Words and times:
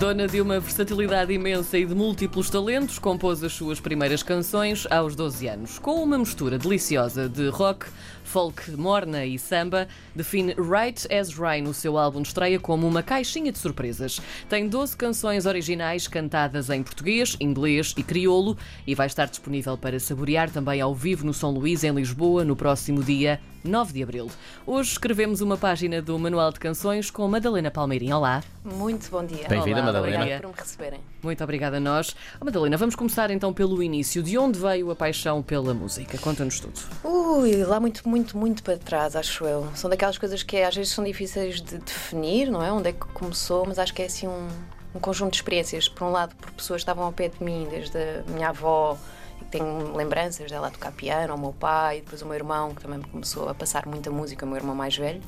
Dona 0.00 0.26
de 0.26 0.40
uma 0.40 0.58
versatilidade 0.58 1.30
imensa 1.30 1.76
e 1.76 1.84
de 1.84 1.94
múltiplos 1.94 2.48
talentos, 2.48 2.98
compôs 2.98 3.44
as 3.44 3.52
suas 3.52 3.80
primeiras 3.80 4.22
canções 4.22 4.86
aos 4.90 5.14
12 5.14 5.46
anos. 5.46 5.78
Com 5.78 6.02
uma 6.02 6.16
mistura 6.16 6.58
deliciosa 6.58 7.28
de 7.28 7.50
rock, 7.50 7.84
folk, 8.30 8.70
morna 8.76 9.26
e 9.26 9.36
samba, 9.36 9.88
define 10.14 10.54
Right 10.54 11.12
as 11.12 11.34
Rain, 11.34 11.64
o 11.64 11.74
seu 11.74 11.98
álbum 11.98 12.22
de 12.22 12.28
estreia, 12.28 12.60
como 12.60 12.86
uma 12.86 13.02
caixinha 13.02 13.50
de 13.50 13.58
surpresas. 13.58 14.20
Tem 14.48 14.68
12 14.68 14.96
canções 14.96 15.46
originais 15.46 16.06
cantadas 16.06 16.70
em 16.70 16.80
português, 16.80 17.36
inglês 17.40 17.92
e 17.96 18.04
crioulo 18.04 18.56
e 18.86 18.94
vai 18.94 19.08
estar 19.08 19.26
disponível 19.26 19.76
para 19.76 19.98
saborear 19.98 20.48
também 20.48 20.80
ao 20.80 20.94
vivo 20.94 21.26
no 21.26 21.34
São 21.34 21.50
Luís, 21.50 21.82
em 21.82 21.90
Lisboa, 21.90 22.44
no 22.44 22.54
próximo 22.54 23.02
dia 23.02 23.40
9 23.64 23.92
de 23.92 24.02
abril. 24.02 24.30
Hoje 24.64 24.92
escrevemos 24.92 25.40
uma 25.40 25.56
página 25.56 26.00
do 26.00 26.16
Manual 26.16 26.52
de 26.52 26.60
Canções 26.60 27.10
com 27.10 27.26
Madalena 27.26 27.70
Palmeirinho. 27.70 28.16
Olá. 28.16 28.44
Muito 28.64 29.10
bom 29.10 29.24
dia. 29.24 29.48
Bem-vinda, 29.48 29.80
Olá, 29.80 29.86
Madalena. 29.86 30.16
Obrigada 30.18 30.42
por 30.42 30.48
me 30.50 30.56
receberem. 30.56 31.00
Muito 31.22 31.44
obrigada 31.44 31.76
a 31.76 31.80
nós. 31.80 32.16
Oh, 32.40 32.44
Madalena, 32.44 32.76
vamos 32.76 32.94
começar 32.94 33.30
então 33.30 33.52
pelo 33.52 33.82
início. 33.82 34.22
De 34.22 34.38
onde 34.38 34.58
veio 34.58 34.90
a 34.90 34.96
paixão 34.96 35.42
pela 35.42 35.74
música? 35.74 36.16
Conta-nos 36.18 36.60
tudo. 36.60 36.80
Ui, 37.04 37.62
lá 37.64 37.78
muito, 37.78 38.08
muito, 38.08 38.36
muito 38.38 38.62
para 38.62 38.78
trás, 38.78 39.14
acho 39.14 39.44
eu. 39.44 39.68
São 39.74 39.90
daquelas 39.90 40.16
coisas 40.16 40.42
que 40.42 40.56
às 40.58 40.74
vezes 40.74 40.92
são 40.92 41.04
difíceis 41.04 41.60
de 41.60 41.78
definir, 41.78 42.50
não 42.50 42.62
é? 42.62 42.72
Onde 42.72 42.88
é 42.88 42.92
que 42.92 43.06
começou, 43.08 43.66
mas 43.66 43.78
acho 43.78 43.92
que 43.92 44.02
é 44.02 44.06
assim 44.06 44.26
um, 44.26 44.48
um 44.94 45.00
conjunto 45.00 45.32
de 45.32 45.36
experiências. 45.36 45.88
Por 45.88 46.04
um 46.04 46.10
lado, 46.10 46.34
por 46.36 46.50
pessoas 46.52 46.78
que 46.78 46.82
estavam 46.82 47.04
ao 47.04 47.12
pé 47.12 47.28
de 47.28 47.42
mim, 47.42 47.68
desde 47.70 47.98
a 47.98 48.30
minha 48.30 48.48
avó, 48.48 48.96
que 49.38 49.44
tenho 49.44 49.94
lembranças 49.94 50.50
dela 50.50 50.68
a 50.68 50.70
tocar 50.70 50.92
piano, 50.92 51.34
o 51.34 51.38
meu 51.38 51.52
pai, 51.52 52.00
depois 52.00 52.22
o 52.22 52.26
meu 52.26 52.34
irmão, 52.34 52.74
que 52.74 52.82
também 52.82 52.98
me 52.98 53.04
começou 53.04 53.48
a 53.48 53.54
passar 53.54 53.86
muita 53.86 54.10
música, 54.10 54.46
o 54.46 54.48
meu 54.48 54.56
irmão 54.56 54.74
mais 54.74 54.96
velho. 54.96 55.20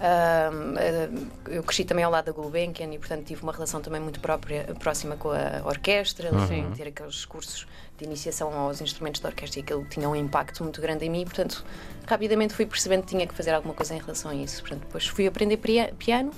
Eh, 0.00 1.08
eu 1.48 1.62
cresci 1.62 1.84
também 1.84 2.04
ao 2.04 2.10
lado 2.10 2.26
da 2.26 2.32
Gulbenkian 2.32 2.92
e, 2.92 2.98
portanto, 2.98 3.24
tive 3.24 3.42
uma 3.42 3.52
relação 3.52 3.80
também 3.80 4.00
muito 4.00 4.20
própria, 4.20 4.74
próxima 4.78 5.16
com 5.16 5.30
a 5.30 5.62
orquestra, 5.64 6.32
uhum. 6.32 6.72
ter 6.72 6.88
aqueles 6.88 7.24
cursos 7.24 7.66
de 7.96 8.04
iniciação 8.04 8.52
aos 8.52 8.80
instrumentos 8.80 9.20
da 9.20 9.28
orquestra 9.28 9.60
e 9.60 9.62
aquilo 9.62 9.84
tinha 9.84 10.08
um 10.08 10.16
impacto 10.16 10.62
muito 10.62 10.80
grande 10.80 11.04
em 11.04 11.10
mim. 11.10 11.24
Portanto, 11.24 11.64
rapidamente 12.06 12.54
fui 12.54 12.66
percebendo 12.66 13.02
que 13.02 13.08
tinha 13.08 13.26
que 13.26 13.34
fazer 13.34 13.52
alguma 13.52 13.74
coisa 13.74 13.94
em 13.94 13.98
relação 13.98 14.30
a 14.30 14.34
isso. 14.34 14.60
Portanto, 14.60 14.80
depois 14.80 15.06
fui 15.06 15.26
aprender 15.26 15.58
piano. 15.98 16.32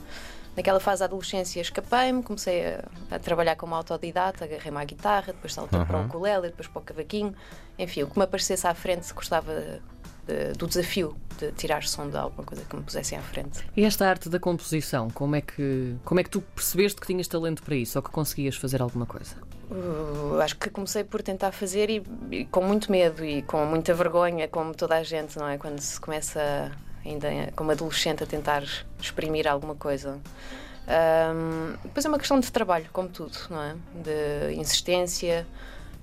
Naquela 0.57 0.81
fase 0.81 1.01
da 1.01 1.05
adolescência 1.05 1.61
escapei-me, 1.61 2.23
comecei 2.23 2.67
a, 2.67 2.85
a, 3.11 3.19
trabalhar 3.19 3.57
como 3.57 3.75
autodidata, 3.75 4.47
agarrei-me 4.47 4.79
à 4.79 4.85
guitarra, 4.85 5.27
depois 5.27 5.53
saltei 5.53 5.79
uhum. 5.79 5.85
para 5.85 5.99
o 5.99 6.07
ukulele, 6.07 6.49
depois 6.49 6.67
para 6.67 6.81
o 6.81 6.83
cavaquinho. 6.83 7.35
Enfim, 7.79 8.05
o 8.05 8.07
que 8.07 8.19
me 8.19 8.25
aparecesse 8.25 8.67
à 8.67 8.73
frente 8.73 9.13
gostava 9.13 9.53
do 10.57 10.67
desafio 10.67 11.17
de 11.39 11.53
tirar 11.53 11.85
som 11.85 12.09
de 12.09 12.17
alguma 12.17 12.45
coisa 12.45 12.65
que 12.65 12.77
me 12.77 12.83
pusessem 12.83 13.19
à 13.19 13.23
frente. 13.23 13.61
E 13.77 13.85
esta 13.85 14.09
arte 14.09 14.29
da 14.29 14.39
composição, 14.39 15.11
como 15.11 15.37
é 15.37 15.41
que, 15.41 15.95
como 16.05 16.21
é 16.21 16.25
que 16.25 16.31
tu 16.31 16.41
percebeste 16.41 17.01
que 17.01 17.07
tinhas 17.07 17.29
talento 17.29 17.63
para 17.63 17.77
isso 17.77 17.99
ou 17.99 18.03
que 18.03 18.11
conseguias 18.11 18.57
fazer 18.57 18.81
alguma 18.81 19.07
coisa? 19.07 19.37
Uh, 19.71 20.41
acho 20.41 20.57
que 20.57 20.71
comecei 20.71 21.05
por 21.05 21.23
tentar 21.23 21.53
fazer 21.53 21.91
e, 21.91 22.03
e, 22.31 22.45
com 22.47 22.63
muito 22.63 22.91
medo 22.91 23.25
e 23.25 23.43
com 23.43 23.65
muita 23.67 23.93
vergonha, 23.95 24.49
como 24.49 24.75
toda 24.75 24.97
a 24.97 25.03
gente, 25.03 25.39
não 25.39 25.49
é? 25.49 25.59
Quando 25.59 25.81
se 25.81 26.01
começa 26.01 26.71
ainda 27.05 27.29
como 27.55 27.71
adolescente 27.71 28.23
a 28.23 28.27
tentar 28.27 28.65
exprimir 29.01 29.47
alguma 29.47 29.75
coisa. 29.75 30.19
Um, 30.87 31.77
depois 31.83 32.05
é 32.05 32.09
uma 32.09 32.19
questão 32.19 32.39
de 32.39 32.51
trabalho, 32.51 32.87
como 32.93 33.09
tudo, 33.09 33.37
não 33.51 33.63
é? 33.63 33.75
De 33.95 34.55
insistência. 34.55 35.47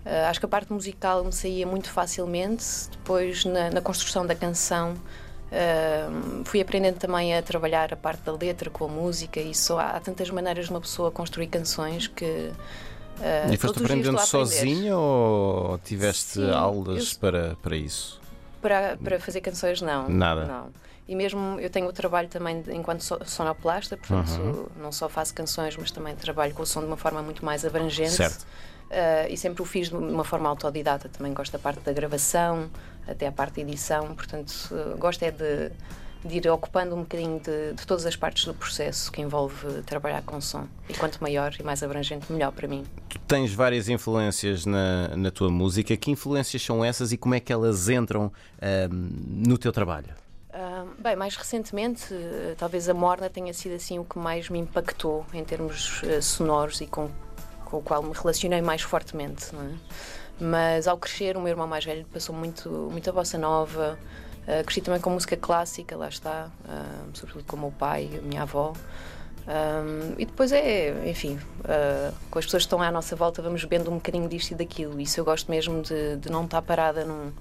Uh, 0.05 0.29
acho 0.29 0.39
que 0.39 0.45
a 0.45 0.49
parte 0.49 0.71
musical 0.73 1.23
me 1.23 1.31
saía 1.31 1.65
muito 1.65 1.89
facilmente. 1.89 2.65
Depois, 2.91 3.45
na, 3.45 3.69
na 3.69 3.81
construção 3.81 4.25
da 4.25 4.35
canção, 4.35 4.93
uh, 4.93 6.43
fui 6.45 6.59
aprendendo 6.59 6.97
também 6.97 7.35
a 7.35 7.41
trabalhar 7.41 7.93
a 7.93 7.95
parte 7.95 8.21
da 8.23 8.33
letra 8.33 8.69
com 8.69 8.85
a 8.85 8.87
música. 8.87 9.39
E 9.39 9.55
só 9.55 9.79
há, 9.79 9.91
há 9.91 9.99
tantas 9.99 10.29
maneiras 10.29 10.65
de 10.65 10.71
uma 10.71 10.81
pessoa 10.81 11.09
construir 11.11 11.47
canções 11.47 12.07
que. 12.07 12.25
Uh, 12.25 13.53
e 13.53 13.57
foste 13.57 13.79
aprendendo 13.79 14.19
sozinha 14.19 14.97
ou 14.97 15.77
tiveste 15.79 16.33
Sim, 16.33 16.51
aulas 16.51 17.13
eu... 17.13 17.19
para, 17.19 17.55
para 17.61 17.75
isso? 17.77 18.19
Para, 18.61 18.97
para 18.97 19.19
fazer 19.19 19.39
canções, 19.39 19.81
não. 19.81 20.09
Nada. 20.09 20.45
Não. 20.45 20.83
E 21.08 21.15
mesmo 21.15 21.59
eu 21.59 21.69
tenho 21.69 21.87
o 21.87 21.93
trabalho 21.93 22.30
também 22.30 22.63
enquanto 22.69 23.02
sonoplasta, 23.02 23.97
portanto, 23.97 24.42
uhum. 24.42 24.65
não 24.81 24.92
só 24.92 25.09
faço 25.09 25.33
canções, 25.33 25.75
mas 25.75 25.92
também 25.92 26.15
trabalho 26.15 26.53
com 26.53 26.63
o 26.63 26.65
som 26.65 26.80
de 26.80 26.87
uma 26.87 26.95
forma 26.95 27.21
muito 27.21 27.43
mais 27.43 27.65
abrangente. 27.65 28.11
Certo. 28.11 28.45
Uh, 28.94 29.26
e 29.27 29.36
sempre 29.36 29.61
o 29.61 29.66
fiz 29.66 29.89
de 29.89 29.95
uma 29.95 30.23
forma 30.23 30.48
autodidata. 30.48 31.10
Também 31.10 31.33
gosto 31.33 31.52
da 31.52 31.60
parte 31.60 31.80
da 31.82 31.92
gravação, 31.92 32.70
até 33.08 33.27
a 33.27 33.32
parte 33.32 33.55
da 33.55 33.61
edição, 33.61 34.14
portanto, 34.14 34.70
uh, 34.71 34.95
gosto 34.98 35.23
é 35.23 35.32
de, 35.32 35.71
de, 36.23 36.38
ir 36.38 36.48
ocupando 36.49 36.95
um 36.95 36.99
bocadinho 36.99 37.39
de, 37.39 37.73
de, 37.73 37.88
todas 37.88 38.05
as 38.05 38.16
partes 38.16 38.45
do 38.45 38.54
processo 38.54 39.11
que 39.11 39.20
envolve 39.20 39.82
trabalhar 39.82 40.22
com 40.22 40.39
som. 40.39 40.67
E 40.88 40.93
quanto 40.93 41.20
maior 41.22 41.55
e 41.60 41.64
mais 41.64 41.82
abrangente, 41.82 42.32
melhor 42.32 42.52
para 42.52 42.67
mim. 42.67 42.83
Tu 43.10 43.17
tens 43.27 43.52
várias 43.52 43.89
influências 43.89 44.64
na, 44.66 45.08
na 45.17 45.32
tua 45.32 45.49
música. 45.49 45.98
Que 45.98 46.11
influências 46.11 46.61
são 46.61 46.86
essas 46.86 47.11
e 47.11 47.17
como 47.17 47.33
é 47.33 47.39
que 47.39 47.52
elas 47.52 47.89
entram 47.89 48.27
uh, 48.27 48.32
no 48.92 49.58
teu 49.58 49.72
trabalho? 49.72 50.14
bem, 50.99 51.16
mais 51.16 51.36
recentemente, 51.36 52.14
talvez 52.58 52.88
a 52.88 52.93
Morna 52.93 53.27
tenha 53.27 53.52
sido 53.54 53.73
assim 53.73 53.98
o 53.98 54.05
que 54.05 54.20
mais 54.20 54.49
me 54.49 54.60
impactou 54.60 55.26
em 55.33 55.43
termos 55.43 56.02
sonoros 56.22 56.80
e 56.80 56.86
com 56.86 57.10
com 57.73 57.78
o 57.80 57.82
qual 57.82 58.04
me 58.04 58.14
relacionei 58.14 58.61
mais 58.61 58.84
fortemente. 58.84 59.48
É? 59.56 60.44
Mas 60.44 60.88
ao 60.88 60.98
crescer, 60.98 61.36
o 61.36 61.42
meu 61.42 61.50
irmão 61.50 61.66
mais 61.66 61.84
velho 61.84 62.06
passou 62.06 62.36
muito, 62.36 62.70
muita 62.92 63.11
bossa 63.11 63.38
nova. 63.38 63.98
Uh, 64.44 64.64
cresci 64.64 64.82
também 64.82 65.00
com 65.00 65.10
música 65.10 65.38
clássica, 65.38 65.95
lá 65.95 66.10
está, 66.10 66.52
uh, 66.66 67.17
sobretudo 67.17 67.45
com 67.45 67.56
o 67.56 67.60
meu 67.60 67.72
pai 67.72 68.10
a 68.20 68.22
minha 68.22 68.42
avó. 68.44 68.73
Um, 69.45 70.14
e 70.17 70.26
depois 70.26 70.52
é, 70.52 71.10
enfim, 71.10 71.36
uh, 71.36 72.14
com 72.30 72.39
as 72.39 72.45
pessoas 72.45 72.64
que 72.64 72.67
estão 72.67 72.82
à 72.82 72.92
nossa 72.92 73.16
volta, 73.16 73.42
vamos 73.42 73.64
bebendo 73.64 73.90
um 73.90 73.95
bocadinho 73.95 74.28
disto 74.30 74.52
e 74.52 74.55
daquilo. 74.55 75.00
Isso 75.00 75.20
eu 75.20 75.26
gosto 75.26 75.50
mesmo 75.50 75.82
de, 75.82 76.17
de 76.17 76.30
não 76.30 76.45
estar 76.45 76.61
parada 76.61 77.05
num, 77.05 77.32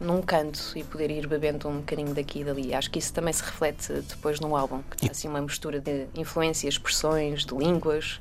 num 0.00 0.22
canto 0.22 0.72
e 0.76 0.82
poder 0.82 1.10
ir 1.10 1.26
bebendo 1.26 1.68
um 1.68 1.78
bocadinho 1.78 2.14
daqui 2.14 2.40
e 2.40 2.44
dali. 2.44 2.74
Acho 2.74 2.90
que 2.90 2.98
isso 2.98 3.12
também 3.12 3.32
se 3.32 3.42
reflete 3.42 3.92
depois 4.08 4.40
no 4.40 4.56
álbum, 4.56 4.82
que 4.90 4.96
tem 4.96 5.10
assim 5.10 5.28
uma 5.28 5.40
mistura 5.40 5.80
de 5.80 6.06
influências, 6.14 6.74
expressões, 6.74 7.44
de 7.44 7.54
línguas. 7.54 8.20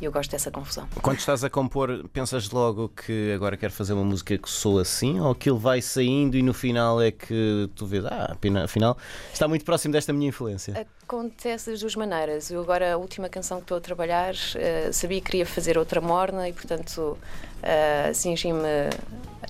E 0.00 0.04
eu 0.04 0.12
gosto 0.12 0.30
dessa 0.30 0.50
confusão. 0.50 0.86
Quando 1.00 1.18
estás 1.18 1.42
a 1.42 1.50
compor, 1.50 2.06
pensas 2.12 2.50
logo 2.50 2.90
que 2.90 3.32
agora 3.32 3.56
quero 3.56 3.72
fazer 3.72 3.94
uma 3.94 4.04
música 4.04 4.36
que 4.36 4.48
sou 4.48 4.78
assim? 4.78 5.18
Ou 5.20 5.30
aquilo 5.30 5.58
vai 5.58 5.80
saindo 5.80 6.36
e 6.36 6.42
no 6.42 6.52
final 6.52 7.00
é 7.00 7.10
que 7.10 7.70
tu 7.74 7.86
vês, 7.86 8.04
ah, 8.04 8.36
afinal 8.62 8.96
está 9.32 9.48
muito 9.48 9.64
próximo 9.64 9.92
desta 9.92 10.12
minha 10.12 10.28
influência? 10.28 10.86
Acontece 11.02 11.70
das 11.70 11.80
duas 11.80 11.94
maneiras. 11.94 12.50
Eu 12.50 12.60
agora, 12.60 12.94
a 12.94 12.96
última 12.96 13.28
canção 13.28 13.58
que 13.58 13.64
estou 13.64 13.78
a 13.78 13.80
trabalhar, 13.80 14.34
uh, 14.34 14.92
sabia 14.92 15.20
que 15.20 15.26
queria 15.26 15.46
fazer 15.46 15.78
outra 15.78 16.00
morna 16.00 16.48
e, 16.48 16.52
portanto, 16.52 17.16
uh, 17.62 18.14
cingi-me 18.14 18.90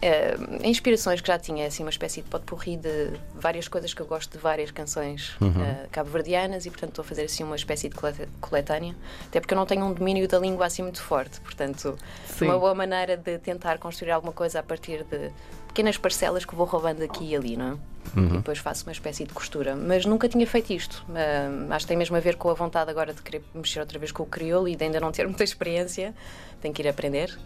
uh, 0.06 0.66
inspirações 0.66 1.20
que 1.20 1.28
já 1.28 1.38
tinha, 1.38 1.66
assim, 1.66 1.82
uma 1.82 1.90
espécie 1.90 2.22
de 2.22 2.28
potpourri 2.28 2.76
de 2.76 3.12
várias 3.34 3.68
coisas 3.68 3.92
que 3.92 4.00
eu 4.00 4.06
gosto 4.06 4.32
de 4.32 4.38
várias 4.38 4.70
canções 4.70 5.36
uhum. 5.40 5.48
uh, 5.48 5.88
cabo-verdianas 5.90 6.66
e, 6.66 6.70
portanto, 6.70 6.90
estou 6.90 7.02
a 7.02 7.06
fazer 7.06 7.24
assim 7.24 7.44
uma 7.44 7.56
espécie 7.56 7.88
de 7.88 7.96
coletânea, 8.40 8.94
até 9.26 9.40
porque 9.40 9.54
eu 9.54 9.58
não 9.58 9.66
tenho 9.66 9.84
um 9.84 9.92
domínio 9.92 10.26
da 10.28 10.38
língua 10.38 10.66
assim 10.66 10.82
muito 10.82 11.02
forte, 11.02 11.40
portanto, 11.40 11.98
Sim. 12.26 12.46
uma 12.46 12.58
boa 12.58 12.74
maneira 12.74 13.16
de 13.16 13.38
tentar 13.38 13.78
construir 13.78 14.12
alguma 14.12 14.32
coisa 14.32 14.60
a 14.60 14.62
partir 14.62 15.04
de 15.04 15.30
pequenas 15.76 15.98
parcelas 15.98 16.46
que 16.46 16.54
vou 16.54 16.64
roubando 16.64 17.04
aqui 17.04 17.32
e 17.32 17.36
ali, 17.36 17.54
não 17.54 17.66
é? 17.66 18.18
Uhum. 18.18 18.26
E 18.28 18.36
depois 18.38 18.58
faço 18.58 18.86
uma 18.86 18.92
espécie 18.92 19.24
de 19.24 19.34
costura. 19.34 19.76
Mas 19.76 20.06
nunca 20.06 20.26
tinha 20.26 20.46
feito 20.46 20.72
isto. 20.72 21.04
Uh, 21.10 21.70
acho 21.70 21.84
que 21.84 21.88
tem 21.88 21.98
mesmo 21.98 22.16
a 22.16 22.20
ver 22.20 22.36
com 22.36 22.48
a 22.48 22.54
vontade 22.54 22.90
agora 22.90 23.12
de 23.12 23.20
querer 23.20 23.44
mexer 23.54 23.80
outra 23.80 23.98
vez 23.98 24.10
com 24.10 24.22
o 24.22 24.26
crioulo 24.26 24.68
e 24.68 24.74
de 24.74 24.84
ainda 24.84 24.98
não 24.98 25.12
ter 25.12 25.26
muita 25.28 25.44
experiência. 25.44 26.14
Tenho 26.62 26.72
que 26.72 26.80
ir 26.80 26.88
aprender. 26.88 27.38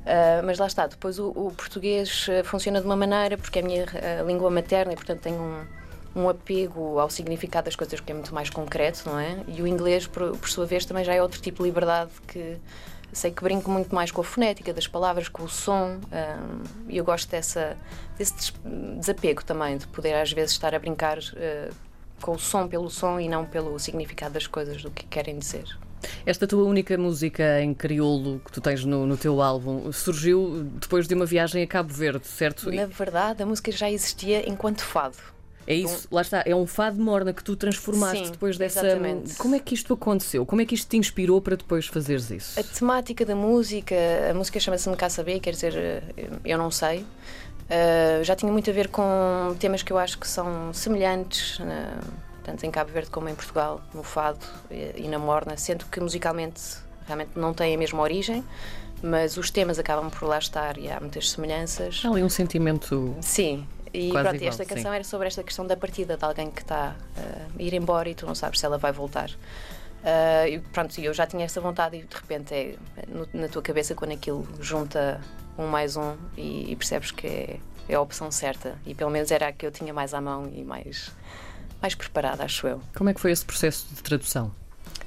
Uh, 0.00 0.40
mas 0.46 0.58
lá 0.58 0.66
está, 0.66 0.86
depois 0.86 1.18
o, 1.18 1.28
o, 1.28 1.52
português 1.54 2.26
ah, 2.30 2.42
funciona 2.42 2.80
de 2.80 2.86
uma 2.86 2.96
maneira 2.96 3.36
porque 3.36 3.58
é 3.58 3.62
a 3.62 3.64
minha 3.64 3.84
língua 4.26 4.48
materna 4.48 4.94
e, 4.94 4.96
portanto, 4.96 5.20
tenho 5.20 5.36
um, 5.36 6.22
um 6.22 6.28
apego 6.30 6.98
ao 6.98 7.10
significado 7.10 7.66
das 7.66 7.76
coisas 7.76 8.00
que 8.00 8.10
é 8.10 8.14
muito 8.14 8.32
mais 8.32 8.48
concreto, 8.48 9.02
não 9.04 9.18
é? 9.18 9.44
E 9.46 9.60
o 9.60 9.66
inglês, 9.66 10.06
por, 10.06 10.34
por 10.38 10.48
sua 10.48 10.64
vez, 10.64 10.86
também 10.86 11.04
já 11.04 11.12
é 11.12 11.20
outro 11.20 11.38
tipo 11.42 11.62
de 11.62 11.68
liberdade 11.68 12.12
que 12.26 12.56
sei 13.14 13.30
que 13.30 13.42
brinco 13.42 13.70
muito 13.70 13.94
mais 13.94 14.10
com 14.10 14.20
a 14.20 14.24
fonética 14.24 14.72
das 14.72 14.86
palavras, 14.86 15.28
com 15.28 15.44
o 15.44 15.48
som, 15.48 15.98
e 16.88 16.96
eu 16.96 17.04
gosto 17.04 17.30
dessa, 17.30 17.76
desse 18.18 18.52
desapego 18.98 19.44
também, 19.44 19.78
de 19.78 19.86
poder 19.86 20.14
às 20.14 20.32
vezes 20.32 20.52
estar 20.52 20.74
a 20.74 20.78
brincar 20.78 21.18
uh, 21.18 21.74
com 22.20 22.32
o 22.32 22.38
som 22.38 22.66
pelo 22.68 22.90
som 22.90 23.18
e 23.18 23.28
não 23.28 23.46
pelo 23.46 23.78
significado 23.78 24.34
das 24.34 24.46
coisas, 24.46 24.82
do 24.82 24.90
que 24.90 25.06
querem 25.06 25.38
dizer. 25.38 25.64
Esta 26.26 26.46
tua 26.46 26.64
única 26.64 26.96
música 26.98 27.60
em 27.62 27.72
crioulo 27.72 28.40
que 28.44 28.52
tu 28.52 28.60
tens 28.60 28.84
no, 28.84 29.06
no, 29.06 29.16
teu 29.16 29.40
álbum 29.40 29.90
surgiu 29.90 30.64
depois 30.74 31.08
de 31.08 31.14
uma 31.14 31.24
viagem 31.24 31.62
a 31.62 31.66
Cabo 31.66 31.92
Verde, 31.92 32.26
certo? 32.26 32.70
Na 32.70 32.86
verdade, 32.86 33.42
a 33.42 33.46
música 33.46 33.72
já 33.72 33.90
existia 33.90 34.48
enquanto 34.48 34.82
fado. 34.82 35.16
É 35.66 35.74
isso, 35.74 36.06
lá 36.10 36.20
está, 36.20 36.42
é 36.44 36.54
um 36.54 36.66
fado 36.66 37.00
morna 37.00 37.32
que 37.32 37.42
tu 37.42 37.56
transformaste 37.56 38.26
Sim, 38.26 38.32
depois 38.32 38.58
dessa. 38.58 38.86
Exatamente. 38.86 39.34
Como 39.36 39.54
é 39.54 39.58
que 39.58 39.74
isto 39.74 39.94
aconteceu? 39.94 40.44
Como 40.44 40.60
é 40.60 40.64
que 40.64 40.74
isto 40.74 40.88
te 40.88 40.96
inspirou 40.96 41.40
para 41.40 41.56
depois 41.56 41.86
fazeres 41.86 42.30
isso? 42.30 42.60
A 42.60 42.62
temática 42.62 43.24
da 43.24 43.34
música, 43.34 43.94
a 44.30 44.34
música 44.34 44.60
chama-se 44.60 44.88
Me 44.88 44.96
Cá 44.96 45.08
Saber, 45.08 45.40
quer 45.40 45.52
dizer, 45.52 45.74
eh, 45.74 46.02
eu 46.44 46.58
não 46.58 46.70
sei. 46.70 47.00
Uh, 47.00 48.22
já 48.22 48.36
tinha 48.36 48.52
muito 48.52 48.68
a 48.68 48.72
ver 48.72 48.88
com 48.88 49.56
temas 49.58 49.82
que 49.82 49.90
eu 49.90 49.96
acho 49.96 50.18
que 50.18 50.28
são 50.28 50.72
semelhantes, 50.74 51.58
uh, 51.60 52.04
tanto 52.42 52.66
em 52.66 52.70
Cabo 52.70 52.92
Verde 52.92 53.08
como 53.08 53.28
em 53.30 53.34
Portugal, 53.34 53.80
no 53.94 54.02
fado 54.02 54.44
e, 54.70 55.04
e 55.04 55.08
na 55.08 55.18
morna, 55.18 55.56
sendo 55.56 55.86
que 55.86 55.98
musicalmente 55.98 56.60
realmente 57.06 57.30
não 57.34 57.54
têm 57.54 57.74
a 57.74 57.78
mesma 57.78 58.02
origem, 58.02 58.44
mas 59.02 59.38
os 59.38 59.50
temas 59.50 59.78
acabam 59.78 60.10
por 60.10 60.26
lá 60.26 60.38
estar 60.38 60.76
e 60.76 60.90
há 60.90 61.00
muitas 61.00 61.30
semelhanças. 61.30 62.02
Há 62.04 62.10
ali 62.10 62.22
um 62.22 62.28
sentimento. 62.28 63.16
Sim, 63.22 63.66
e 63.94 64.10
Quase 64.10 64.24
pronto, 64.28 64.36
igual, 64.36 64.48
esta 64.50 64.64
canção 64.64 64.90
sim. 64.90 64.94
era 64.96 65.04
sobre 65.04 65.26
esta 65.28 65.42
questão 65.44 65.66
da 65.66 65.76
partida 65.76 66.16
de 66.16 66.24
alguém 66.24 66.50
que 66.50 66.62
está 66.62 66.96
uh, 67.16 67.52
a 67.58 67.62
ir 67.62 67.72
embora 67.74 68.08
e 68.08 68.14
tu 68.14 68.26
não 68.26 68.34
sabes 68.34 68.58
se 68.58 68.66
ela 68.66 68.76
vai 68.76 68.90
voltar. 68.90 69.30
Uh, 69.30 70.48
e 70.50 70.58
pronto, 70.58 71.00
eu 71.00 71.14
já 71.14 71.26
tinha 71.26 71.44
essa 71.44 71.60
vontade 71.60 71.96
e 71.96 72.02
de 72.02 72.14
repente 72.14 72.52
é 72.52 72.74
no- 73.08 73.28
na 73.32 73.48
tua 73.48 73.62
cabeça 73.62 73.94
quando 73.94 74.10
aquilo 74.12 74.46
junta 74.60 75.20
um 75.56 75.66
mais 75.68 75.96
um 75.96 76.16
e, 76.36 76.72
e 76.72 76.76
percebes 76.76 77.10
que 77.12 77.26
é, 77.26 77.60
é 77.88 77.94
a 77.94 78.00
opção 78.00 78.30
certa. 78.30 78.76
E 78.84 78.94
pelo 78.94 79.10
menos 79.10 79.30
era 79.30 79.48
a 79.48 79.52
que 79.52 79.64
eu 79.64 79.70
tinha 79.70 79.94
mais 79.94 80.12
à 80.12 80.20
mão 80.20 80.50
e 80.52 80.62
mais, 80.64 81.10
mais 81.80 81.94
preparada, 81.94 82.44
acho 82.44 82.66
eu. 82.66 82.80
Como 82.96 83.08
é 83.08 83.14
que 83.14 83.20
foi 83.20 83.30
esse 83.30 83.44
processo 83.44 83.86
de 83.94 84.02
tradução? 84.02 84.52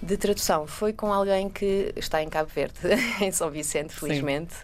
De 0.01 0.15
tradução, 0.15 0.65
foi 0.65 0.93
com 0.93 1.11
alguém 1.11 1.49
que 1.49 1.91
está 1.95 2.23
em 2.23 2.29
Cabo 2.29 2.49
Verde, 2.55 2.77
em 3.21 3.31
São 3.31 3.49
Vicente, 3.51 3.93
felizmente. 3.93 4.55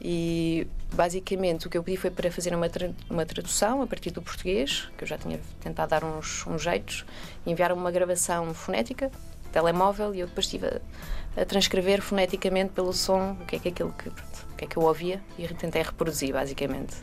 E 0.00 0.66
basicamente 0.92 1.66
o 1.66 1.70
que 1.70 1.76
eu 1.78 1.82
pedi 1.82 1.96
foi 1.96 2.10
para 2.10 2.30
fazer 2.30 2.54
uma, 2.54 2.68
tra- 2.68 2.90
uma 3.10 3.24
tradução 3.26 3.82
a 3.82 3.86
partir 3.86 4.10
do 4.10 4.22
português, 4.22 4.88
que 4.96 5.04
eu 5.04 5.08
já 5.08 5.18
tinha 5.18 5.40
tentado 5.60 5.90
dar 5.90 6.04
uns, 6.04 6.46
uns 6.46 6.62
jeitos, 6.62 7.04
e 7.44 7.50
enviar 7.52 7.72
uma 7.72 7.90
gravação 7.90 8.52
fonética, 8.54 9.10
telemóvel, 9.52 10.14
e 10.14 10.20
eu 10.20 10.26
depois 10.26 10.46
estive 10.46 10.66
a, 10.66 11.42
a 11.42 11.44
transcrever 11.44 12.02
foneticamente 12.02 12.72
pelo 12.72 12.92
som 12.92 13.36
o 13.40 13.46
que 13.46 13.56
é 13.56 13.58
que 13.58 13.68
aquilo 13.68 13.92
que, 13.92 14.10
pronto, 14.10 14.46
o 14.52 14.56
que 14.56 14.64
é 14.64 14.68
que 14.68 14.76
eu 14.76 14.82
ouvia 14.82 15.22
e 15.38 15.46
tentei 15.48 15.82
reproduzir, 15.82 16.32
basicamente. 16.32 16.96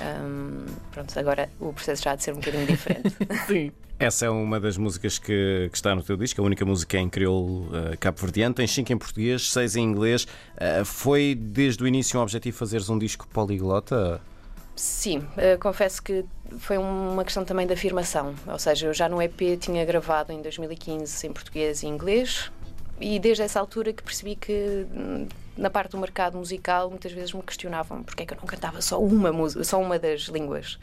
Hum, 0.00 0.66
pronto, 0.92 1.18
agora 1.18 1.48
o 1.60 1.72
processo 1.72 2.02
já 2.02 2.12
há 2.12 2.16
de 2.16 2.24
ser 2.24 2.32
um 2.32 2.36
bocadinho 2.36 2.66
diferente. 2.66 3.16
Sim. 3.46 3.72
Essa 3.98 4.26
é 4.26 4.30
uma 4.30 4.60
das 4.60 4.76
músicas 4.76 5.18
que, 5.18 5.68
que 5.70 5.76
está 5.76 5.94
no 5.94 6.02
teu 6.02 6.18
disco, 6.18 6.40
a 6.42 6.44
única 6.44 6.66
música 6.66 6.98
em 6.98 7.08
crioulo 7.08 7.68
uh, 7.68 7.96
cabo-verdiano. 7.98 8.54
Tens 8.54 8.70
cinco 8.70 8.92
em 8.92 8.98
português, 8.98 9.50
seis 9.50 9.74
em 9.74 9.82
inglês. 9.82 10.24
Uh, 10.24 10.84
foi 10.84 11.34
desde 11.34 11.82
o 11.82 11.86
início 11.86 12.20
um 12.20 12.22
objetivo 12.22 12.56
fazeres 12.58 12.90
um 12.90 12.98
disco 12.98 13.26
poliglota? 13.28 14.20
Sim, 14.76 15.26
eh, 15.38 15.56
confesso 15.56 16.02
que 16.02 16.22
foi 16.58 16.76
uma 16.76 17.24
questão 17.24 17.46
também 17.46 17.66
de 17.66 17.72
afirmação. 17.72 18.34
Ou 18.46 18.58
seja, 18.58 18.88
eu 18.88 18.92
já 18.92 19.08
no 19.08 19.22
EP 19.22 19.58
tinha 19.58 19.82
gravado 19.86 20.32
em 20.32 20.42
2015 20.42 21.26
em 21.26 21.32
português 21.32 21.82
e 21.82 21.86
inglês, 21.86 22.52
e 23.00 23.18
desde 23.18 23.42
essa 23.42 23.58
altura 23.58 23.94
que 23.94 24.02
percebi 24.02 24.36
que 24.36 24.86
hum, 24.94 25.26
na 25.56 25.70
parte 25.70 25.92
do 25.92 25.98
mercado 25.98 26.36
musical 26.36 26.90
muitas 26.90 27.12
vezes 27.12 27.32
me 27.32 27.42
questionavam 27.42 28.02
porque 28.02 28.22
é 28.22 28.26
que 28.26 28.34
eu 28.34 28.38
não 28.38 28.46
cantava 28.46 28.80
só 28.82 29.00
uma 29.00 29.32
música, 29.32 29.64
só 29.64 29.80
uma 29.80 29.98
das 29.98 30.22
línguas. 30.22 30.78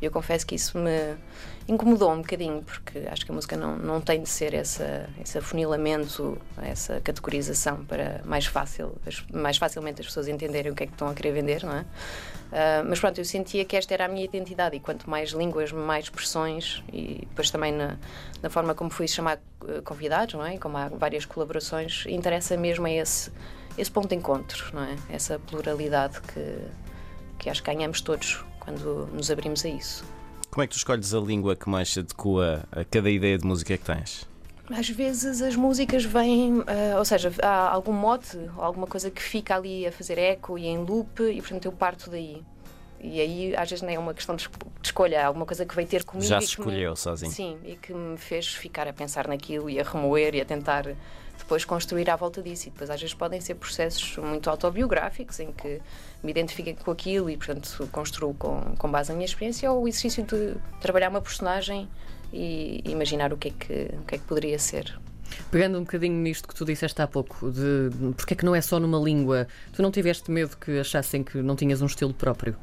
E 0.00 0.04
eu 0.04 0.10
confesso 0.12 0.46
que 0.46 0.54
isso 0.54 0.78
me 0.78 1.16
incomodou 1.66 2.12
um 2.12 2.18
bocadinho, 2.18 2.62
porque 2.62 3.00
acho 3.10 3.26
que 3.26 3.32
a 3.32 3.34
música 3.34 3.56
não, 3.56 3.76
não 3.76 4.00
tem 4.00 4.22
de 4.22 4.28
ser 4.28 4.54
essa, 4.54 5.08
esse 5.20 5.36
afunilamento, 5.36 6.38
essa 6.62 7.00
categorização 7.00 7.84
para 7.84 8.20
mais, 8.24 8.46
fácil, 8.46 8.96
mais 9.32 9.56
facilmente 9.56 10.00
as 10.00 10.06
pessoas 10.06 10.28
entenderem 10.28 10.70
o 10.70 10.74
que 10.74 10.84
é 10.84 10.86
que 10.86 10.92
estão 10.92 11.08
a 11.08 11.14
querer 11.14 11.32
vender, 11.32 11.64
não 11.64 11.74
é? 11.74 11.84
Ah, 12.52 12.82
mas 12.86 12.98
pronto, 12.98 13.18
eu 13.18 13.24
sentia 13.24 13.64
que 13.64 13.76
esta 13.76 13.92
era 13.94 14.06
a 14.06 14.08
minha 14.08 14.24
identidade 14.24 14.76
e 14.76 14.80
quanto 14.80 15.08
mais 15.08 15.30
línguas, 15.30 15.72
mais 15.72 16.06
expressões 16.06 16.82
e 16.92 17.26
depois 17.28 17.50
também 17.50 17.72
na, 17.72 17.96
na 18.42 18.50
forma 18.50 18.74
como 18.74 18.90
fui 18.90 19.06
chamar 19.06 19.38
eh, 19.66 19.80
convidados, 19.82 20.34
não 20.34 20.44
é? 20.44 20.54
E 20.54 20.58
Como 20.58 20.76
há 20.76 20.88
várias 20.88 21.24
colaborações, 21.26 22.04
interessa 22.06 22.56
mesmo 22.56 22.86
é 22.86 22.96
esse, 22.96 23.30
esse 23.78 23.90
ponto 23.90 24.08
de 24.08 24.16
encontro, 24.16 24.70
não 24.74 24.82
é? 24.82 24.96
Essa 25.08 25.38
pluralidade 25.38 26.20
que, 26.20 26.58
que 27.38 27.48
acho 27.48 27.62
que 27.62 27.72
ganhamos 27.72 28.00
todos 28.00 28.44
quando 28.58 29.06
nos 29.12 29.30
abrimos 29.30 29.64
a 29.64 29.68
isso. 29.68 30.04
Como 30.50 30.62
é 30.62 30.66
que 30.66 30.74
tu 30.74 30.78
escolhes 30.78 31.14
a 31.14 31.20
língua 31.20 31.54
que 31.54 31.68
mais 31.68 31.92
se 31.92 32.00
adequa 32.00 32.66
a 32.72 32.84
cada 32.84 33.08
ideia 33.08 33.38
de 33.38 33.46
música 33.46 33.76
que 33.76 33.84
tens? 33.84 34.26
Às 34.70 34.88
vezes 34.90 35.40
as 35.40 35.56
músicas 35.56 36.04
vêm, 36.04 36.62
ah, 36.66 36.98
ou 36.98 37.04
seja, 37.04 37.32
há 37.42 37.70
algum 37.70 37.92
mote, 37.92 38.38
alguma 38.56 38.86
coisa 38.86 39.10
que 39.10 39.22
fica 39.22 39.56
ali 39.56 39.86
a 39.86 39.92
fazer 39.92 40.18
eco 40.18 40.58
e 40.58 40.66
em 40.66 40.78
loop, 40.78 41.22
e 41.22 41.40
portanto 41.40 41.64
eu 41.64 41.72
parto 41.72 42.10
daí. 42.10 42.42
E 43.00 43.20
aí 43.20 43.56
às 43.56 43.70
vezes 43.70 43.82
nem 43.82 43.94
é 43.96 43.98
uma 43.98 44.12
questão 44.14 44.34
de 44.34 44.42
esco- 44.42 44.58
de 44.80 44.88
escolha, 44.88 45.22
há 45.22 45.26
alguma 45.26 45.46
coisa 45.46 45.64
que 45.64 45.74
veio 45.74 45.86
ter 45.86 46.04
comigo. 46.04 46.28
Já 46.28 46.40
se 46.40 46.54
que 46.56 46.60
me- 46.62 46.66
escolheu 46.68 46.96
sozinho. 46.96 47.30
Sim, 47.32 47.56
e 47.64 47.76
que 47.76 47.92
me 47.94 48.16
fez 48.18 48.48
ficar 48.54 48.88
a 48.88 48.92
pensar 48.92 49.28
naquilo 49.28 49.70
e 49.70 49.78
a 49.80 49.82
remoer 49.84 50.34
e 50.34 50.40
a 50.40 50.44
tentar 50.44 50.84
depois 51.38 51.64
construir 51.64 52.10
à 52.10 52.16
volta 52.16 52.42
disso. 52.42 52.68
E 52.68 52.70
depois 52.70 52.90
às 52.90 53.00
vezes 53.00 53.14
podem 53.14 53.40
ser 53.40 53.54
processos 53.54 54.16
muito 54.18 54.50
autobiográficos 54.50 55.38
em 55.40 55.52
que 55.52 55.80
me 56.22 56.30
identifiquem 56.32 56.74
com 56.74 56.90
aquilo 56.90 57.30
e, 57.30 57.36
portanto, 57.36 57.88
construo 57.92 58.34
com, 58.34 58.74
com 58.76 58.90
base 58.90 59.10
na 59.10 59.14
minha 59.14 59.26
experiência 59.26 59.70
ou 59.70 59.84
o 59.84 59.88
exercício 59.88 60.24
de 60.24 60.56
trabalhar 60.80 61.08
uma 61.08 61.20
personagem 61.20 61.88
e 62.32 62.82
imaginar 62.84 63.32
o 63.32 63.36
que 63.36 63.48
é 63.48 63.50
que, 63.52 63.90
o 63.94 64.02
que, 64.04 64.14
é 64.16 64.18
que 64.18 64.24
poderia 64.24 64.58
ser. 64.58 64.98
Pegando 65.50 65.78
um 65.78 65.82
bocadinho 65.82 66.14
nisto 66.16 66.48
que 66.48 66.54
tu 66.54 66.64
disseste 66.64 67.00
há 67.00 67.06
pouco, 67.06 67.50
de 67.50 67.90
porque 68.16 68.34
é 68.34 68.36
que 68.36 68.44
não 68.44 68.54
é 68.54 68.60
só 68.60 68.80
numa 68.80 68.98
língua, 68.98 69.46
tu 69.72 69.82
não 69.82 69.90
tiveste 69.90 70.30
medo 70.30 70.56
que 70.56 70.80
achassem 70.80 71.22
que 71.22 71.38
não 71.38 71.54
tinhas 71.54 71.80
um 71.80 71.86
estilo 71.86 72.12
próprio? 72.12 72.56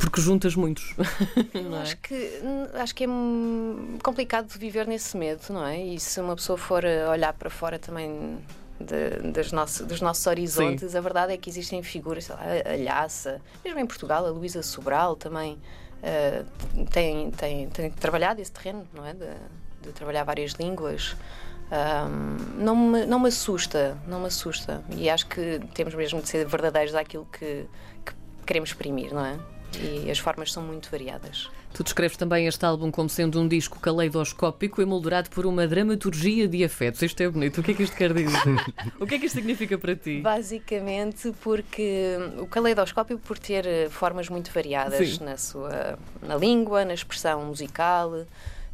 Porque 0.00 0.20
juntas 0.20 0.54
muitos. 0.54 0.94
não 1.54 1.78
é? 1.78 1.82
Acho 1.82 1.96
que, 1.98 2.40
hum, 2.42 2.66
acho 2.74 2.94
que 2.94 3.04
é 3.04 3.08
hum, 3.08 3.98
complicado 4.02 4.48
viver 4.58 4.86
nesse 4.86 5.16
medo, 5.16 5.42
não 5.50 5.64
é? 5.64 5.80
E 5.80 5.98
se 6.00 6.20
uma 6.20 6.34
pessoa 6.36 6.58
for 6.58 6.84
a 6.84 7.10
olhar 7.10 7.32
para 7.32 7.48
fora 7.50 7.78
também 7.78 8.38
de- 8.80 9.30
das 9.32 9.52
nosso- 9.52 9.86
dos 9.86 10.00
nossos 10.00 10.26
horizontes, 10.26 10.94
a 10.94 11.00
verdade 11.00 11.32
é 11.32 11.36
que 11.36 11.48
existem 11.48 11.82
figuras, 11.82 12.24
sei 12.24 12.34
lá, 12.34 12.42
a 12.42 12.76
Lhaça, 12.84 13.40
mesmo 13.64 13.78
em 13.80 13.86
Portugal, 13.86 14.26
a 14.26 14.30
Luísa 14.30 14.62
Sobral 14.62 15.16
também 15.16 15.58
eh, 16.02 16.44
tem, 16.90 17.30
tem, 17.30 17.68
tem 17.70 17.90
trabalhado 17.90 18.40
esse 18.40 18.52
terreno, 18.52 18.86
não 18.92 19.04
é? 19.04 19.14
De, 19.14 19.26
de 19.82 19.92
trabalhar 19.92 20.24
várias 20.24 20.52
línguas. 20.52 21.16
Ahm, 21.70 22.36
não, 22.62 22.76
me, 22.76 23.06
não 23.06 23.18
me 23.18 23.28
assusta, 23.28 23.96
não 24.06 24.20
me 24.20 24.26
assusta. 24.26 24.84
E 24.90 25.08
acho 25.10 25.26
que 25.26 25.58
temos 25.74 25.94
mesmo 25.94 26.20
de 26.20 26.28
ser 26.28 26.46
verdadeiros 26.46 26.94
àquilo 26.94 27.26
que, 27.32 27.66
que 28.04 28.12
queremos 28.44 28.68
exprimir, 28.70 29.12
não 29.12 29.24
é? 29.24 29.36
E 29.80 30.10
as 30.10 30.18
formas 30.18 30.52
são 30.52 30.62
muito 30.62 30.90
variadas. 30.90 31.48
Tu 31.72 31.84
descreves 31.84 32.16
também 32.16 32.46
este 32.46 32.64
álbum 32.64 32.90
como 32.90 33.08
sendo 33.08 33.40
um 33.40 33.46
disco 33.46 33.78
caleidoscópico 33.78 34.80
emoldurado 34.80 35.28
por 35.30 35.44
uma 35.44 35.66
dramaturgia 35.66 36.48
de 36.48 36.64
afetos. 36.64 37.02
Isto 37.02 37.22
é 37.22 37.28
bonito. 37.28 37.60
O 37.60 37.62
que 37.62 37.72
é 37.72 37.74
que 37.74 37.82
isto 37.82 37.94
quer 37.94 38.14
dizer? 38.14 38.56
o 38.98 39.06
que 39.06 39.16
é 39.16 39.18
que 39.18 39.26
isto 39.26 39.34
significa 39.34 39.76
para 39.76 39.94
ti? 39.94 40.20
Basicamente 40.20 41.32
porque 41.42 42.16
o 42.38 42.46
caleidoscópio 42.46 43.18
por 43.18 43.38
ter 43.38 43.66
eh, 43.66 43.88
formas 43.90 44.28
muito 44.28 44.50
variadas 44.50 45.16
Sim. 45.16 45.24
na 45.24 45.36
sua 45.36 45.98
na 46.22 46.36
língua, 46.36 46.84
na 46.84 46.94
expressão 46.94 47.44
musical 47.44 48.24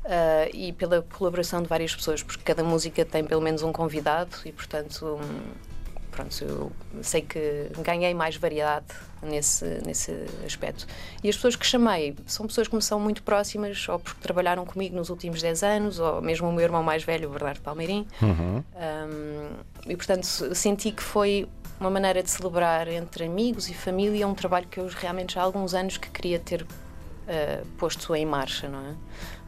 eh, 0.05 0.50
e 0.52 0.72
pela 0.72 1.02
colaboração 1.02 1.62
de 1.62 1.69
várias 1.69 1.94
pessoas, 1.94 2.22
porque 2.22 2.43
cada 2.44 2.62
música 2.62 3.05
tem 3.05 3.25
pelo 3.25 3.40
menos 3.40 3.62
um 3.62 3.72
convidado 3.72 4.37
e 4.44 4.52
portanto 4.52 5.19
hum, 5.20 5.71
pronto, 6.12 6.44
eu 6.44 6.70
sei 7.02 7.22
que 7.22 7.69
ganhei 7.78 8.14
mais 8.14 8.36
variedade 8.36 8.86
nesse, 9.22 9.64
nesse 9.84 10.12
aspecto. 10.46 10.86
E 11.24 11.28
as 11.28 11.34
pessoas 11.34 11.56
que 11.56 11.66
chamei 11.66 12.14
são 12.26 12.46
pessoas 12.46 12.69
que 12.69 12.76
me 12.76 12.82
são 12.82 13.00
muito 13.00 13.22
próximas, 13.22 13.88
ou 13.88 13.98
porque 13.98 14.20
trabalharam 14.20 14.64
comigo 14.64 14.94
nos 14.94 15.10
últimos 15.10 15.42
10 15.42 15.62
anos, 15.62 15.98
ou 15.98 16.20
mesmo 16.20 16.48
o 16.48 16.52
meu 16.52 16.62
irmão 16.62 16.82
mais 16.82 17.02
velho, 17.02 17.28
o 17.28 17.32
Bernardo 17.32 17.60
Palmeirim. 17.60 18.06
Uhum. 18.20 18.58
Um, 18.58 19.90
e 19.90 19.96
portanto 19.96 20.24
senti 20.54 20.92
que 20.92 21.02
foi 21.02 21.48
uma 21.81 21.90
maneira 21.90 22.22
de 22.22 22.31
celebrar 22.31 22.86
entre 22.86 23.24
amigos 23.24 23.69
e 23.69 23.74
família 23.74 24.28
um 24.28 24.34
trabalho 24.34 24.69
que 24.69 24.78
eu 24.78 24.86
realmente 24.86 25.34
já 25.34 25.40
há 25.40 25.44
alguns 25.44 25.74
anos 25.74 25.96
que 25.96 26.08
queria 26.10 26.38
ter 26.38 26.62
uh, 26.62 27.66
posto 27.78 28.14
em 28.14 28.24
marcha, 28.24 28.69
não 28.69 28.78
é? 28.78 28.94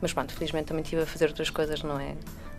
Mas 0.01 0.13
pronto, 0.13 0.33
felizmente 0.33 0.67
também 0.67 0.83
estive 0.83 1.03
a 1.03 1.07
fazer 1.07 1.29
outras 1.29 1.51
coisas, 1.51 1.83
não 1.83 2.01
é? 2.01 2.15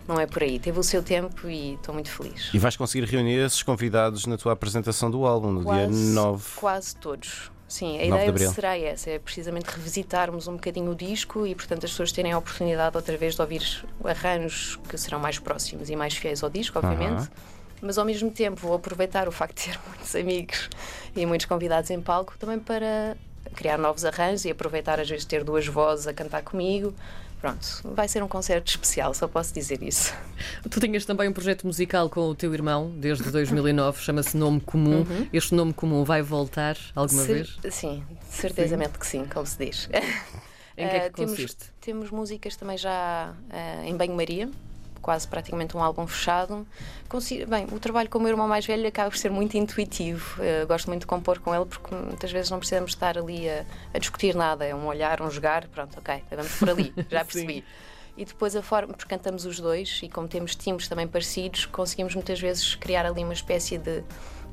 Não 0.08 0.20
é 0.20 0.26
por 0.26 0.42
aí. 0.42 0.58
Teve 0.58 0.78
o 0.78 0.82
seu 0.82 1.02
tempo 1.02 1.48
e 1.48 1.74
estou 1.74 1.92
muito 1.92 2.10
feliz. 2.10 2.50
E 2.54 2.58
vais 2.58 2.76
conseguir 2.76 3.04
reunir 3.06 3.38
esses 3.44 3.62
convidados 3.62 4.26
na 4.26 4.36
tua 4.36 4.52
apresentação 4.52 5.10
do 5.10 5.26
álbum, 5.26 5.50
no 5.50 5.64
dia 5.64 5.88
9. 5.88 6.44
Quase 6.56 6.96
todos. 6.96 7.50
Sim, 7.68 8.00
a 8.00 8.06
9 8.08 8.24
de 8.24 8.30
ideia 8.30 8.50
será 8.50 8.78
essa, 8.78 9.10
é 9.10 9.18
precisamente 9.18 9.66
revisitarmos 9.66 10.46
um 10.46 10.52
bocadinho 10.52 10.92
o 10.92 10.94
disco 10.94 11.44
e, 11.44 11.54
portanto, 11.54 11.84
as 11.84 11.90
pessoas 11.90 12.12
terem 12.12 12.32
a 12.32 12.38
oportunidade 12.38 12.96
outra 12.96 13.16
vez 13.16 13.34
de 13.34 13.40
ouvir 13.40 13.84
arranjos 14.04 14.78
que 14.88 14.96
serão 14.96 15.18
mais 15.18 15.40
próximos 15.40 15.90
e 15.90 15.96
mais 15.96 16.16
fiéis 16.16 16.44
ao 16.44 16.50
disco, 16.50 16.78
obviamente. 16.78 17.28
Mas 17.82 17.98
ao 17.98 18.04
mesmo 18.04 18.30
tempo 18.30 18.60
vou 18.60 18.74
aproveitar 18.74 19.26
o 19.26 19.32
facto 19.32 19.56
de 19.56 19.72
ter 19.72 19.80
muitos 19.88 20.14
amigos 20.14 20.70
e 21.14 21.26
muitos 21.26 21.46
convidados 21.46 21.90
em 21.90 22.00
palco 22.00 22.34
também 22.38 22.58
para 22.58 23.16
criar 23.54 23.78
novos 23.78 24.04
arranjos 24.04 24.44
e 24.44 24.50
aproveitar 24.50 25.00
às 25.00 25.08
vezes 25.08 25.24
ter 25.24 25.42
duas 25.42 25.66
vozes 25.66 26.06
a 26.06 26.14
cantar 26.14 26.42
comigo. 26.42 26.94
Pronto, 27.40 27.82
vai 27.94 28.08
ser 28.08 28.22
um 28.22 28.28
concerto 28.28 28.70
especial, 28.70 29.12
só 29.14 29.28
posso 29.28 29.52
dizer 29.52 29.82
isso. 29.82 30.12
Tu 30.70 30.80
tinhas 30.80 31.04
também 31.04 31.28
um 31.28 31.32
projeto 31.32 31.66
musical 31.66 32.08
com 32.08 32.20
o 32.28 32.34
teu 32.34 32.52
irmão 32.54 32.90
desde 32.96 33.30
2009, 33.30 34.00
chama-se 34.02 34.36
Nome 34.36 34.60
Comum. 34.60 35.04
Este 35.32 35.54
nome 35.54 35.72
comum 35.74 36.02
vai 36.02 36.22
voltar 36.22 36.76
alguma 36.94 37.22
Cer- 37.22 37.34
vez? 37.62 37.74
Sim, 37.74 38.02
certezamente 38.30 38.98
que 38.98 39.06
sim, 39.06 39.24
como 39.26 39.46
se 39.46 39.58
diz. 39.58 39.88
Em 40.78 40.88
que 40.88 40.94
é 40.96 41.00
que 41.08 41.16
temos, 41.16 41.30
consiste? 41.32 41.64
temos 41.80 42.10
músicas 42.10 42.54
também 42.54 42.76
já 42.76 43.34
eh, 43.50 43.84
em 43.86 43.96
banho-maria, 43.96 44.50
quase 45.06 45.28
praticamente 45.28 45.76
um 45.76 45.82
álbum 45.84 46.04
fechado. 46.04 46.66
Consi- 47.08 47.46
Bem, 47.46 47.66
o 47.70 47.78
trabalho 47.78 48.10
com 48.10 48.18
o 48.18 48.20
meu 48.20 48.30
irmão 48.30 48.48
mais 48.48 48.66
velho 48.66 48.84
acaba 48.88 49.08
por 49.08 49.16
ser 49.16 49.30
muito 49.30 49.56
intuitivo. 49.56 50.42
Eh, 50.42 50.64
gosto 50.64 50.88
muito 50.88 51.02
de 51.02 51.06
compor 51.06 51.38
com 51.38 51.54
ele 51.54 51.64
porque 51.64 51.94
muitas 51.94 52.32
vezes 52.32 52.50
não 52.50 52.58
precisamos 52.58 52.90
estar 52.90 53.16
ali 53.16 53.48
a, 53.48 53.64
a 53.94 53.98
discutir 54.00 54.34
nada. 54.34 54.64
É 54.66 54.74
um 54.74 54.84
olhar, 54.86 55.22
um 55.22 55.30
jogar, 55.30 55.68
pronto, 55.68 55.96
ok, 56.00 56.24
vamos 56.32 56.52
por 56.58 56.70
ali, 56.70 56.92
já 57.08 57.24
percebi. 57.24 57.64
E 58.16 58.24
depois 58.24 58.56
a 58.56 58.62
forma, 58.62 58.94
porque 58.94 59.08
cantamos 59.14 59.44
os 59.46 59.60
dois 59.60 60.00
e 60.02 60.08
como 60.08 60.26
temos 60.26 60.56
timbres 60.56 60.88
também 60.88 61.06
parecidos, 61.06 61.66
conseguimos 61.66 62.14
muitas 62.16 62.40
vezes 62.40 62.74
criar 62.74 63.06
ali 63.06 63.22
uma 63.22 63.32
espécie 63.34 63.78
de 63.78 64.02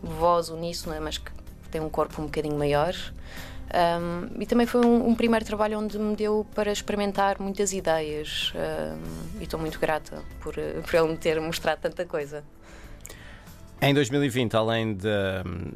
voz 0.04 0.50
uníssona, 0.50 1.00
mas 1.02 1.18
que 1.18 1.32
tem 1.74 1.82
um 1.82 1.90
corpo 1.90 2.22
um 2.22 2.26
bocadinho 2.26 2.56
maior. 2.56 2.94
Um, 3.74 4.40
e 4.40 4.46
também 4.46 4.68
foi 4.68 4.86
um, 4.86 5.10
um, 5.10 5.16
primeiro 5.16 5.44
trabalho 5.44 5.80
onde 5.80 5.98
me 5.98 6.16
deu 6.16 6.46
para 6.54 6.72
experimentar 6.72 7.42
muitas 7.42 7.74
ideias 7.74 8.54
um, 8.56 9.40
e 9.40 9.44
estou 9.44 9.60
muito 9.60 9.80
grata 9.80 10.22
por, 10.40 10.54
por 10.86 10.96
ele 10.96 11.08
me 11.08 11.18
ter 11.18 11.42
mostrado 11.42 11.82
tanta 11.82 12.06
coisa. 12.06 12.44
Em 13.82 13.94
2020, 13.94 14.56
além 14.56 14.94
de, 14.94 15.10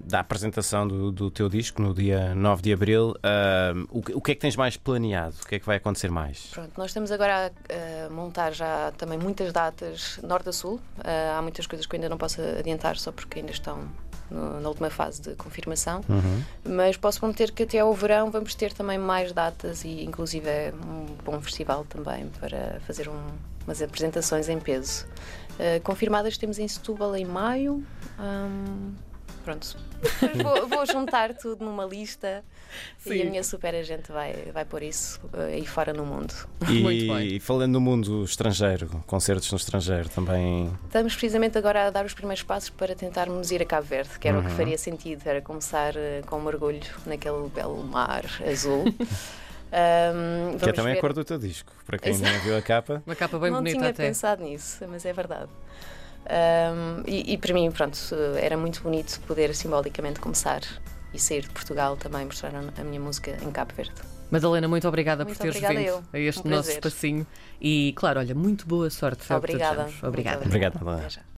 da 0.06 0.22
apresentação 0.22 0.88
do, 0.88 1.12
do, 1.12 1.30
teu 1.30 1.50
disco 1.50 1.82
no 1.82 1.94
dia 1.94 2.34
9 2.36 2.62
de 2.62 2.72
abril, 2.72 3.10
uh, 3.10 3.88
o, 3.90 4.00
o, 4.00 4.22
que 4.22 4.32
é 4.32 4.36
que 4.36 4.40
tens 4.40 4.56
mais 4.56 4.78
planeado? 4.78 5.36
O 5.44 5.46
que 5.46 5.56
é 5.56 5.60
que 5.60 5.66
vai 5.66 5.76
acontecer 5.76 6.10
mais? 6.10 6.52
Pronto, 6.54 6.72
nós 6.78 6.92
estamos 6.92 7.12
agora 7.12 7.52
a, 7.52 8.10
montar 8.10 8.52
já 8.52 8.94
também 8.98 9.18
muitas 9.18 9.52
datas 9.52 10.20
norte 10.24 10.48
a 10.48 10.54
sul. 10.54 10.76
Uh, 11.00 11.38
há 11.38 11.42
muitas 11.42 11.68
coisas 11.68 11.86
que 11.86 11.96
eu 11.96 11.98
ainda 11.98 12.08
não 12.08 12.18
posso 12.18 12.40
adiantar 12.42 12.96
só 12.96 13.12
porque 13.12 13.40
ainda 13.40 13.52
estão 13.52 13.90
no, 14.30 14.60
na 14.60 14.70
última 14.70 14.90
fase 14.90 15.22
de 15.22 15.36
confirmação. 15.36 16.02
Uhum. 16.08 16.44
Mas 16.64 16.98
posso 16.98 17.20
prometer 17.20 17.52
que 17.52 17.64
até 17.64 17.80
ao 17.80 17.94
verão 17.94 18.32
vamos 18.32 18.56
ter 18.56 18.74
também 18.74 18.98
mais 18.98 19.32
datas 19.32 19.84
e 19.84 20.04
inclusive 20.04 20.48
é 20.48 20.74
um 20.74 21.06
bom 21.24 21.40
festival 21.42 21.86
também 21.86 22.30
para 22.40 22.80
fazer 22.86 23.10
um, 23.10 23.26
umas 23.66 23.82
apresentações 23.82 24.50
em 24.50 24.60
peso. 24.60 25.06
Uh, 25.58 25.82
confirmadas 25.84 26.38
temos 26.38 26.60
em 26.60 26.68
Setúbal 26.68 27.16
em 27.16 27.26
maio. 27.26 27.84
Um, 28.20 28.94
pronto, 29.48 29.78
vou, 30.44 30.68
vou, 30.68 30.86
juntar 30.86 31.34
tudo 31.34 31.64
numa 31.64 31.86
lista 31.86 32.44
Sim. 32.98 33.14
e 33.14 33.22
a 33.22 33.26
minha 33.26 33.44
super 33.46 33.74
agente 33.74 34.12
vai, 34.12 34.34
vai 34.54 34.66
pôr 34.66 34.84
isso 34.84 35.22
uh, 35.34 35.44
aí 35.44 35.66
fora 35.66 35.94
no 35.94 36.06
mundo. 36.06 36.34
E, 36.70 37.12
e 37.38 37.40
falando 37.40 37.72
no 37.72 37.80
mundo 37.80 38.26
estrangeiro, 38.26 38.90
concertos 39.08 39.50
no 39.50 39.58
estrangeiro 39.58 40.10
também. 40.10 40.70
Estamos 40.84 41.16
precisamente 41.16 41.58
agora 41.58 41.88
a 41.88 41.90
dar 41.90 42.06
os 42.06 42.14
primeiros 42.14 42.44
passos 42.44 42.70
para 42.70 42.94
tentarmos 42.94 43.50
ir 43.52 43.62
a 43.62 43.66
Cabo 43.66 43.88
Verde, 43.88 44.20
que 44.20 44.28
era 44.28 44.36
uhum. 44.36 44.44
o 44.44 44.46
que 44.46 44.52
uhum. 44.52 44.58
faria 44.58 44.78
sentido, 44.78 45.26
era 45.26 45.42
começar 45.42 45.94
uh, 45.96 46.26
com 46.26 46.40
um 46.40 46.42
mergulho 46.42 46.82
naquele 47.06 47.48
belo 47.48 47.82
mar 47.86 48.26
azul. 48.46 48.84
Um, 49.68 50.58
que 50.58 50.70
é 50.70 50.72
também 50.72 50.94
ver. 50.94 51.00
a 51.00 51.02
cor 51.02 51.12
do 51.12 51.26
teu 51.26 51.38
disco, 51.38 51.74
para 51.86 51.98
quem 51.98 52.18
não 52.18 52.40
viu 52.40 52.56
a 52.56 52.62
capa. 52.62 53.04
Uma 53.06 53.18
capa 53.18 53.38
bem 53.38 53.52
não 53.52 53.58
bonita 53.58 53.78
tinha 53.78 53.90
até. 53.90 54.08
pensado 54.08 54.42
nisso, 54.42 54.86
mas 54.88 55.06
é 55.06 55.12
verdade. 55.12 55.50
Um, 56.30 57.04
e, 57.08 57.34
e, 57.34 57.38
para 57.38 57.54
mim, 57.54 57.72
pronto, 57.72 57.98
era 58.40 58.58
muito 58.58 58.82
bonito 58.82 59.20
poder 59.22 59.56
simbolicamente 59.56 60.20
começar 60.20 60.62
e 61.14 61.20
sair 61.20 61.42
de 61.42 61.50
Portugal 61.50 61.96
também 61.96 62.26
mostrar 62.26 62.52
a 62.54 62.84
minha 62.84 63.00
música 63.00 63.38
em 63.42 63.52
Cabo 63.52 63.74
Verde. 63.76 63.94
Madalena, 64.30 64.68
muito 64.68 64.86
obrigada 64.88 65.24
muito 65.24 65.38
por 65.38 65.42
teres 65.42 65.56
obrigada 65.56 65.80
vindo 65.80 65.90
eu. 65.90 66.04
a 66.12 66.20
este 66.20 66.46
um 66.46 66.52
nosso 66.52 66.70
espacinho. 66.70 67.26
E, 67.62 67.94
claro, 67.96 68.20
olha, 68.20 68.36
muito 68.36 68.68
boa 68.68 68.90
sorte. 68.90 69.32
Obrigada. 69.32 69.90
Obrigada. 70.04 70.46
Obrigada, 70.46 70.80
Madalena. 70.84 71.28